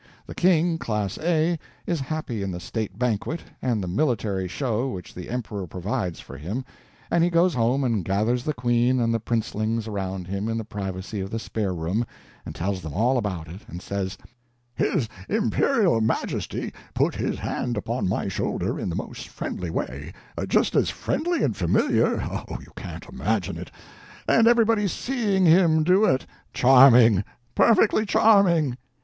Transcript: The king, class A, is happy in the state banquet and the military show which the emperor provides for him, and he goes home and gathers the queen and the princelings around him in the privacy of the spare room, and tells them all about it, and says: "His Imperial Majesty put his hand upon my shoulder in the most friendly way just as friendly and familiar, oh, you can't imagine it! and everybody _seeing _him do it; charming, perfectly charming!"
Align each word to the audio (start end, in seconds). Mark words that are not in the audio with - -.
The 0.25 0.33
king, 0.33 0.79
class 0.79 1.19
A, 1.21 1.59
is 1.85 1.99
happy 1.99 2.41
in 2.41 2.49
the 2.49 2.59
state 2.59 2.97
banquet 2.97 3.41
and 3.61 3.83
the 3.83 3.87
military 3.87 4.47
show 4.47 4.89
which 4.89 5.13
the 5.13 5.29
emperor 5.29 5.67
provides 5.67 6.19
for 6.19 6.37
him, 6.39 6.65
and 7.11 7.23
he 7.23 7.29
goes 7.29 7.53
home 7.53 7.83
and 7.83 8.03
gathers 8.03 8.43
the 8.43 8.55
queen 8.55 8.99
and 8.99 9.13
the 9.13 9.19
princelings 9.19 9.87
around 9.87 10.25
him 10.25 10.49
in 10.49 10.57
the 10.57 10.63
privacy 10.65 11.21
of 11.21 11.29
the 11.29 11.37
spare 11.37 11.75
room, 11.75 12.03
and 12.47 12.55
tells 12.55 12.81
them 12.81 12.95
all 12.95 13.19
about 13.19 13.47
it, 13.47 13.61
and 13.67 13.79
says: 13.79 14.17
"His 14.73 15.07
Imperial 15.29 16.01
Majesty 16.01 16.73
put 16.95 17.13
his 17.13 17.37
hand 17.37 17.77
upon 17.77 18.09
my 18.09 18.27
shoulder 18.27 18.79
in 18.79 18.89
the 18.89 18.95
most 18.95 19.27
friendly 19.27 19.69
way 19.69 20.13
just 20.47 20.75
as 20.75 20.89
friendly 20.89 21.43
and 21.43 21.55
familiar, 21.55 22.23
oh, 22.23 22.45
you 22.59 22.71
can't 22.75 23.07
imagine 23.07 23.55
it! 23.55 23.69
and 24.27 24.47
everybody 24.47 24.85
_seeing 24.85 25.43
_him 25.43 25.83
do 25.83 26.05
it; 26.05 26.25
charming, 26.55 27.23
perfectly 27.53 28.03
charming!" 28.03 28.77